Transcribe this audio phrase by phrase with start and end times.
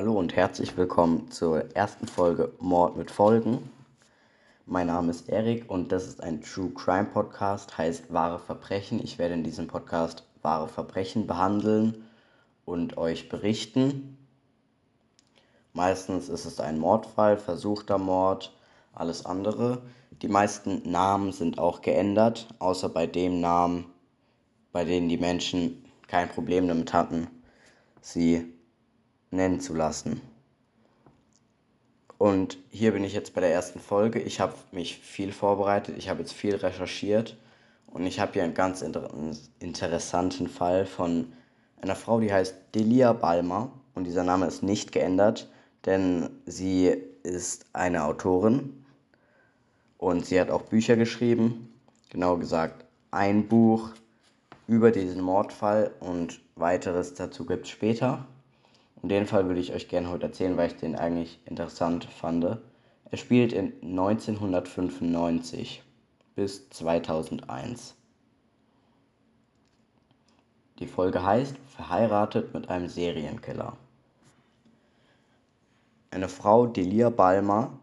[0.00, 3.68] Hallo und herzlich willkommen zur ersten Folge Mord mit Folgen.
[4.64, 8.98] Mein Name ist Erik und das ist ein True Crime Podcast, heißt wahre Verbrechen.
[9.04, 12.06] Ich werde in diesem Podcast wahre Verbrechen behandeln
[12.64, 14.16] und euch berichten.
[15.74, 18.56] Meistens ist es ein Mordfall, versuchter Mord,
[18.94, 19.82] alles andere.
[20.22, 23.84] Die meisten Namen sind auch geändert, außer bei dem Namen,
[24.72, 27.26] bei denen die Menschen kein Problem damit hatten,
[28.00, 28.50] sie
[29.30, 30.20] nennen zu lassen.
[32.18, 34.20] Und hier bin ich jetzt bei der ersten Folge.
[34.20, 37.36] Ich habe mich viel vorbereitet, ich habe jetzt viel recherchiert
[37.86, 39.08] und ich habe hier einen ganz inter
[39.58, 41.32] interessanten Fall von
[41.80, 45.48] einer Frau, die heißt Delia Balmer und dieser Name ist nicht geändert,
[45.86, 48.84] denn sie ist eine Autorin
[49.96, 51.72] und sie hat auch Bücher geschrieben,
[52.10, 53.90] genau gesagt ein Buch
[54.66, 58.26] über diesen Mordfall und weiteres dazu gibt es später.
[59.02, 62.44] Und den Fall würde ich euch gerne heute erzählen, weil ich den eigentlich interessant fand.
[62.44, 65.82] Er spielt in 1995
[66.34, 67.94] bis 2001.
[70.78, 73.76] Die Folge heißt Verheiratet mit einem Serienkiller.
[76.10, 77.78] Eine Frau, Delia Balmer,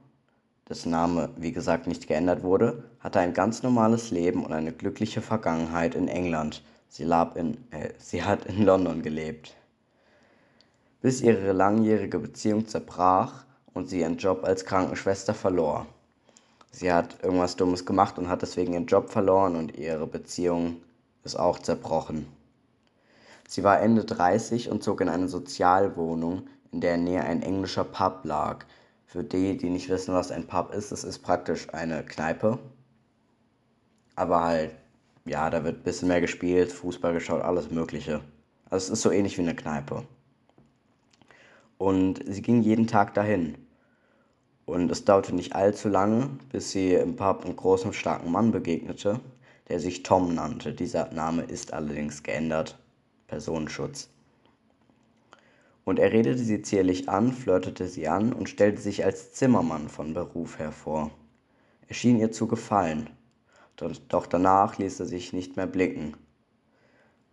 [0.68, 5.22] dessen Name wie gesagt nicht geändert wurde, hatte ein ganz normales Leben und eine glückliche
[5.22, 6.64] Vergangenheit in England.
[6.90, 9.56] Sie, in, äh, sie hat in London gelebt
[11.02, 15.86] bis ihre langjährige Beziehung zerbrach und sie ihren Job als Krankenschwester verlor.
[16.72, 20.78] Sie hat irgendwas Dummes gemacht und hat deswegen ihren Job verloren und ihre Beziehung
[21.24, 22.28] ist auch zerbrochen.
[23.48, 28.22] Sie war Ende 30 und zog in eine Sozialwohnung, in der Nähe ein englischer Pub
[28.24, 28.66] lag.
[29.06, 32.60] Für die, die nicht wissen, was ein Pub ist, es ist praktisch eine Kneipe.
[34.16, 34.72] Aber halt,
[35.26, 38.22] ja, da wird ein bisschen mehr gespielt, Fußball geschaut, alles Mögliche.
[38.70, 40.04] Also es ist so ähnlich wie eine Kneipe.
[41.78, 43.56] Und sie ging jeden Tag dahin.
[44.66, 49.20] Und es dauerte nicht allzu lange, bis sie im Pub einem großen, starken Mann begegnete,
[49.70, 50.74] der sich Tom nannte.
[50.74, 52.78] Dieser Name ist allerdings geändert.
[53.28, 54.10] Personenschutz.
[55.84, 60.14] Und er redete sie zierlich an, flirtete sie an und stellte sich als Zimmermann von
[60.14, 61.12] Beruf hervor.
[61.88, 63.10] Er schien ihr zu gefallen,
[63.78, 66.18] doch danach ließ er sich nicht mehr blicken.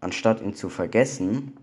[0.01, 1.57] Anstatt ihn zu vergessen,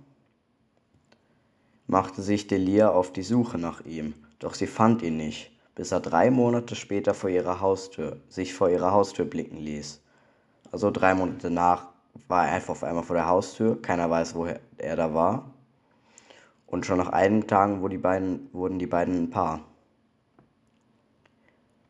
[1.87, 5.99] machte sich Delia auf die Suche nach ihm, doch sie fand ihn nicht, bis er
[5.99, 10.01] drei Monate später vor ihrer Haustür, sich vor ihrer Haustür blicken ließ.
[10.71, 11.87] Also drei Monate nach
[12.27, 15.51] war er einfach auf einmal vor der Haustür, keiner weiß, wo er da war.
[16.67, 19.61] Und schon nach einigen Tagen wurden die beiden, wurden die beiden ein Paar.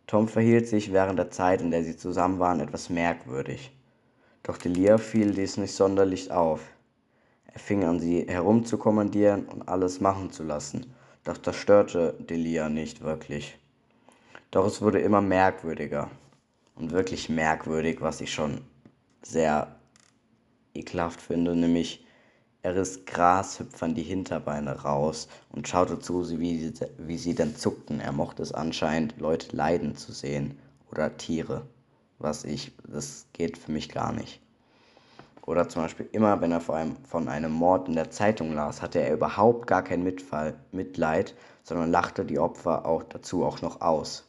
[0.08, 3.72] Tom verhielt sich während der Zeit, in der sie zusammen waren, etwas merkwürdig.
[4.44, 6.62] Doch Delia fiel dies nicht sonderlich auf.
[7.54, 13.02] Er fing an, sie herumzukommandieren und alles machen zu lassen, doch das störte Delia nicht
[13.02, 13.58] wirklich.
[14.52, 16.10] Doch es wurde immer merkwürdiger
[16.76, 18.62] und wirklich merkwürdig, was ich schon
[19.22, 19.76] sehr
[20.74, 22.06] ekelhaft finde, nämlich
[22.64, 28.00] er riss Grashüpfern die Hinterbeine raus und schaute zu, wie sie, wie sie dann zuckten.
[28.00, 30.60] Er mochte es anscheinend, Leute leiden zu sehen
[30.92, 31.66] oder Tiere,
[32.20, 34.42] was ich, das geht für mich gar nicht.
[35.44, 38.82] Oder zum Beispiel immer, wenn er vor allem von einem Mord in der Zeitung las,
[38.82, 43.82] hatte er überhaupt gar kein Mitfall, Mitleid, sondern lachte die Opfer auch dazu auch noch
[43.82, 44.28] aus.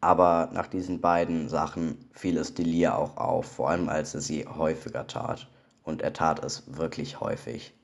[0.00, 4.46] Aber nach diesen beiden Sachen fiel es Delia auch auf, vor allem als er sie
[4.46, 5.48] häufiger tat.
[5.82, 7.74] Und er tat es wirklich häufig.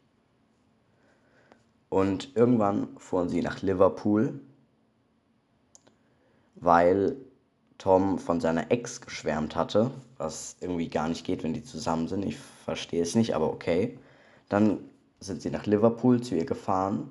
[1.89, 4.41] Und irgendwann fuhren sie nach Liverpool,
[6.57, 7.17] weil
[7.79, 12.25] Tom von seiner Ex geschwärmt hatte, was irgendwie gar nicht geht, wenn die zusammen sind.
[12.25, 13.99] Ich verstehe es nicht, aber okay.
[14.49, 14.79] Dann
[15.21, 17.11] sind sie nach Liverpool zu ihr gefahren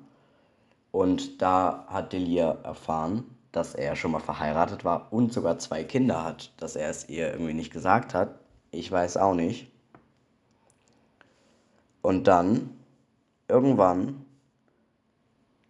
[0.90, 6.24] und da hat Delia erfahren, dass er schon mal verheiratet war und sogar zwei Kinder
[6.24, 8.38] hat, dass er es ihr irgendwie nicht gesagt hat.
[8.70, 9.70] Ich weiß auch nicht.
[12.02, 12.70] Und dann,
[13.48, 14.24] irgendwann,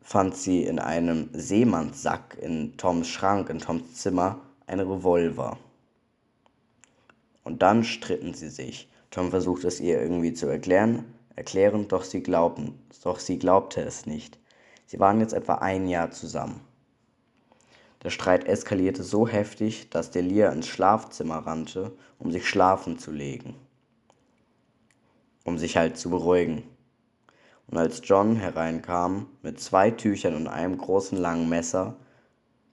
[0.01, 5.59] fand sie in einem Seemannssack in Toms Schrank, in Toms Zimmer, ein Revolver.
[7.43, 8.89] Und dann stritten sie sich.
[9.11, 11.05] Tom versuchte es ihr irgendwie zu erklären,
[11.37, 14.39] erklären, doch sie glaubten, doch sie glaubte es nicht.
[14.87, 16.61] Sie waren jetzt etwa ein Jahr zusammen.
[18.03, 23.55] Der Streit eskalierte so heftig, dass Delia ins Schlafzimmer rannte, um sich schlafen zu legen.
[25.45, 26.65] Um sich halt zu beruhigen.
[27.67, 31.97] Und als John hereinkam mit zwei Tüchern und einem großen langen Messer,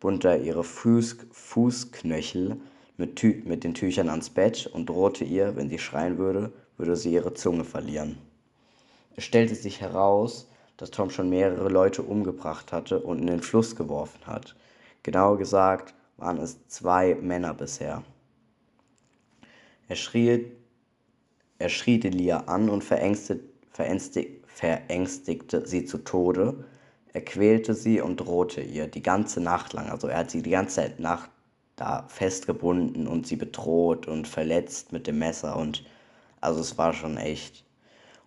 [0.01, 2.57] bund er ihre Fuß, Fußknöchel
[2.97, 6.97] mit, Tü mit den Tüchern ans Bett und drohte ihr, wenn sie schreien würde, würde
[6.97, 8.17] sie ihre Zunge verlieren.
[9.15, 13.75] Es stellte sich heraus, dass Tom schon mehrere Leute umgebracht hatte und in den Fluss
[13.75, 14.55] geworfen hat.
[15.03, 18.03] Genauer gesagt waren es zwei Männer bisher.
[19.87, 20.51] Er schrie,
[21.59, 23.43] er schrie Delia an und verängstigte,
[24.47, 26.65] verängstigte sie zu Tode.
[27.13, 29.89] Er quälte sie und drohte ihr die ganze Nacht lang.
[29.89, 31.29] Also er hat sie die ganze Nacht
[31.75, 35.83] da festgebunden und sie bedroht und verletzt mit dem Messer und
[36.39, 37.65] also es war schon echt.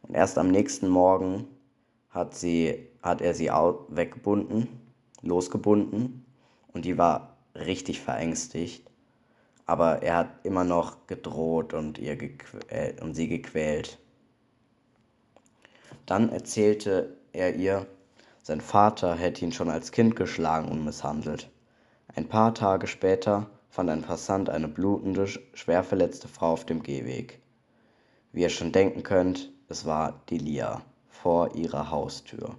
[0.02, 1.46] Und erst am nächsten Morgen
[2.10, 4.68] hat sie hat er sie weggebunden,
[5.22, 6.24] losgebunden
[6.72, 8.90] und die war richtig verängstigt.
[9.66, 12.18] Aber er hat immer noch gedroht und, ihr
[12.68, 13.98] äh, und sie gequält.
[16.06, 17.86] Dann erzählte er ihr,
[18.44, 21.50] sein Vater hätte ihn schon als Kind geschlagen und misshandelt.
[22.14, 27.40] Ein paar Tage später fand ein Passant eine blutende, schwer verletzte Frau auf dem Gehweg.
[28.32, 32.54] Wie ihr schon denken könnt, es war die Lia vor ihrer Haustür.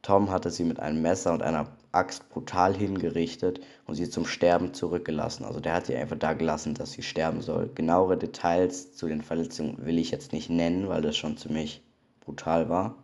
[0.00, 4.72] Tom hatte sie mit einem Messer und einer Axt brutal hingerichtet und sie zum Sterben
[4.72, 5.44] zurückgelassen.
[5.44, 7.68] Also der hat sie einfach da gelassen, dass sie sterben soll.
[7.74, 11.82] Genauere Details zu den Verletzungen will ich jetzt nicht nennen, weil das schon ziemlich
[12.20, 12.94] brutal war.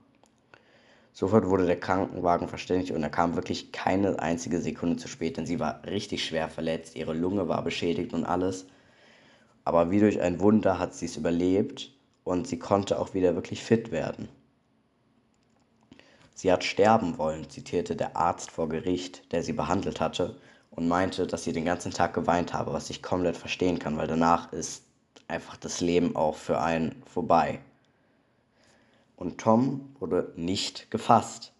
[1.18, 5.46] Sofort wurde der Krankenwagen verständigt und er kam wirklich keine einzige Sekunde zu spät, denn
[5.46, 8.66] sie war richtig schwer verletzt, ihre Lunge war beschädigt und alles.
[9.64, 11.90] Aber wie durch ein Wunder hat sie es überlebt
[12.22, 14.28] und sie konnte auch wieder wirklich fit werden.
[16.34, 20.36] Sie hat sterben wollen, zitierte der Arzt vor Gericht, der sie behandelt hatte,
[20.70, 24.06] und meinte, dass sie den ganzen Tag geweint habe, was ich komplett verstehen kann, weil
[24.06, 24.84] danach ist
[25.28, 27.60] einfach das Leben auch für einen vorbei
[29.16, 31.52] und Tom wurde nicht gefasst.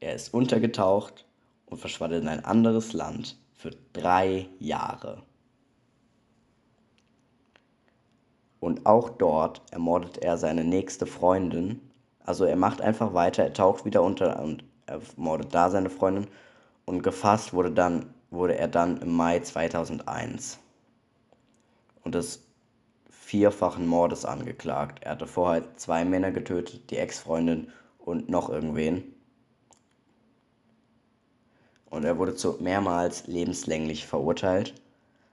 [0.00, 1.26] Er ist untergetaucht
[1.66, 5.22] und verschwand in ein anderes Land für drei Jahre.
[8.60, 11.80] Und auch dort ermordet er seine nächste Freundin.
[12.20, 16.28] Also er macht einfach weiter, er taucht wieder unter und ermordet da seine Freundin.
[16.84, 20.58] Und gefasst wurde, dann, wurde er dann im Mai 2001.
[22.04, 22.40] Und das
[23.32, 25.02] vierfachen Mordes angeklagt.
[25.04, 29.04] Er hatte vorher zwei Männer getötet, die Ex-Freundin und noch irgendwen.
[31.88, 34.74] Und er wurde zu mehrmals lebenslänglich verurteilt.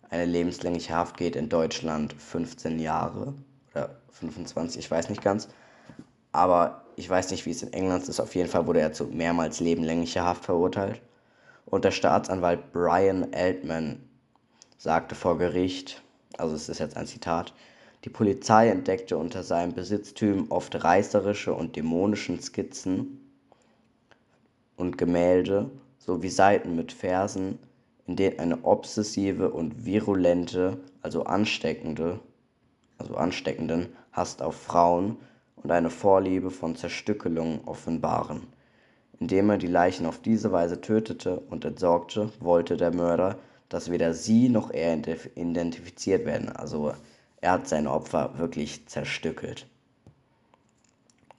[0.09, 3.33] Eine lebenslängliche Haft geht in Deutschland 15 Jahre
[3.71, 5.49] oder 25, ich weiß nicht ganz.
[6.31, 8.21] Aber ich weiß nicht, wie es in England ist.
[8.21, 11.01] Auf jeden Fall wurde er zu mehrmals lebenslänglicher Haft verurteilt.
[11.65, 14.01] Und der Staatsanwalt Brian Altman
[14.77, 16.01] sagte vor Gericht,
[16.37, 17.53] also es ist jetzt ein Zitat,
[18.05, 23.19] die Polizei entdeckte unter seinem Besitztüm oft reißerische und dämonische Skizzen
[24.77, 27.59] und Gemälde sowie Seiten mit Versen,
[28.07, 32.19] in denen eine obsessive und virulente, also ansteckende,
[32.97, 35.17] also ansteckenden Hass auf Frauen
[35.57, 38.47] und eine Vorliebe von Zerstückelung offenbaren.
[39.19, 43.37] Indem er die Leichen auf diese Weise tötete und entsorgte, wollte der Mörder,
[43.67, 44.97] dass weder sie noch er
[45.35, 46.49] identifiziert werden.
[46.49, 46.93] Also
[47.41, 49.67] er hat seine Opfer wirklich zerstückelt.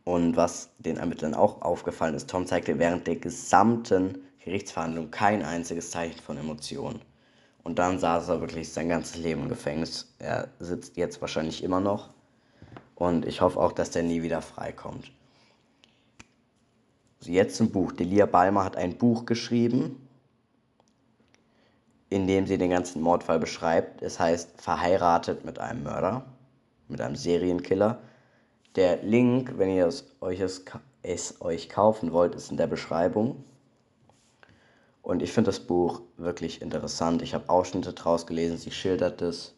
[0.05, 5.91] Und was den Ermittlern auch aufgefallen ist, Tom zeigte während der gesamten Gerichtsverhandlung kein einziges
[5.91, 7.01] Zeichen von Emotionen.
[7.63, 10.15] Und dann saß er wirklich sein ganzes Leben im Gefängnis.
[10.19, 12.09] Er sitzt jetzt wahrscheinlich immer noch.
[12.95, 15.13] Und ich hoffe auch, dass der nie wieder freikommt.
[17.23, 17.93] Jetzt zum Buch.
[17.93, 20.09] Delia Balmer hat ein Buch geschrieben
[22.11, 24.03] in dem sie den ganzen Mordfall beschreibt.
[24.03, 26.25] Es heißt Verheiratet mit einem Mörder,
[26.89, 28.01] mit einem Serienkiller.
[28.75, 30.65] Der Link, wenn ihr es euch, es,
[31.03, 33.45] es euch kaufen wollt, ist in der Beschreibung.
[35.03, 37.23] Und ich finde das Buch wirklich interessant.
[37.23, 39.55] Ich habe Ausschnitte draus gelesen, sie schildert es.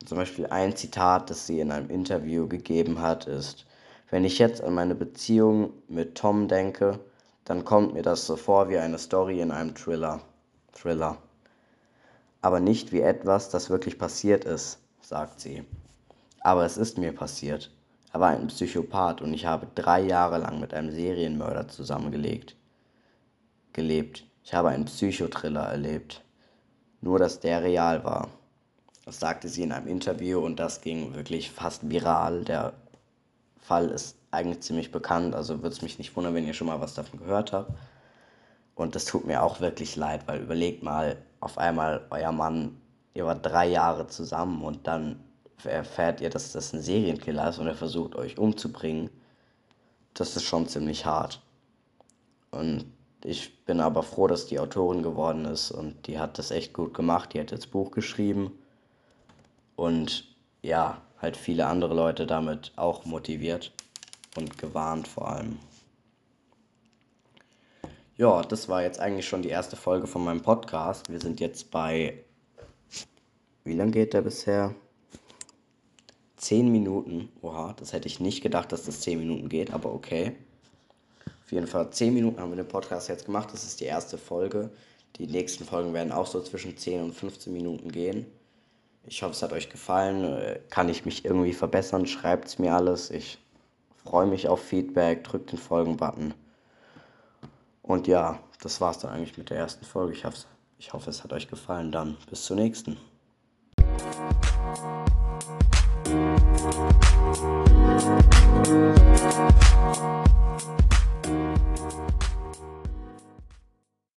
[0.00, 3.66] Und zum Beispiel ein Zitat, das sie in einem Interview gegeben hat, ist,
[4.10, 7.00] wenn ich jetzt an meine Beziehung mit Tom denke,
[7.44, 10.20] dann kommt mir das so vor wie eine Story in einem Thriller.
[10.72, 11.18] Thriller
[12.42, 15.64] aber nicht wie etwas, das wirklich passiert ist, sagt sie.
[16.40, 17.70] Aber es ist mir passiert.
[18.12, 22.56] Er war ein Psychopath und ich habe drei Jahre lang mit einem Serienmörder zusammengelegt.
[23.72, 24.24] Gelebt.
[24.42, 26.22] Ich habe einen Psychotriller erlebt.
[27.02, 28.28] Nur, dass der real war.
[29.04, 32.44] Das sagte sie in einem Interview und das ging wirklich fast viral.
[32.44, 32.72] Der
[33.58, 36.80] Fall ist eigentlich ziemlich bekannt, also würde es mich nicht wundern, wenn ihr schon mal
[36.80, 37.72] was davon gehört habt.
[38.74, 42.80] Und das tut mir auch wirklich leid, weil überlegt mal, auf einmal euer Mann,
[43.14, 45.20] ihr wart drei Jahre zusammen und dann
[45.64, 49.10] erfährt ihr, dass das ein Serienkiller ist und er versucht euch umzubringen.
[50.14, 51.40] Das ist schon ziemlich hart.
[52.50, 52.86] Und
[53.22, 56.94] ich bin aber froh, dass die Autorin geworden ist und die hat das echt gut
[56.94, 57.34] gemacht.
[57.34, 58.52] Die hat das Buch geschrieben
[59.76, 60.24] und
[60.62, 63.72] ja, halt viele andere Leute damit auch motiviert
[64.36, 65.58] und gewarnt vor allem.
[68.20, 71.10] Ja, das war jetzt eigentlich schon die erste Folge von meinem Podcast.
[71.10, 72.22] Wir sind jetzt bei.
[73.64, 74.74] Wie lange geht der bisher?
[76.36, 77.30] Zehn Minuten.
[77.40, 80.36] Oha, das hätte ich nicht gedacht, dass das zehn Minuten geht, aber okay.
[81.24, 83.54] Auf jeden Fall zehn Minuten haben wir den Podcast jetzt gemacht.
[83.54, 84.68] Das ist die erste Folge.
[85.16, 88.26] Die nächsten Folgen werden auch so zwischen 10 und 15 Minuten gehen.
[89.06, 90.58] Ich hoffe, es hat euch gefallen.
[90.68, 92.06] Kann ich mich irgendwie verbessern?
[92.06, 93.10] Schreibt es mir alles.
[93.10, 93.38] Ich
[94.04, 95.24] freue mich auf Feedback.
[95.24, 96.34] Drückt den Folgen-Button.
[97.90, 100.12] Und ja, das war's dann eigentlich mit der ersten Folge.
[100.12, 100.46] Ich hoffe,
[100.78, 101.90] ich hoffe, es hat euch gefallen.
[101.90, 102.96] Dann bis zur nächsten.
[108.64, 110.29] Musik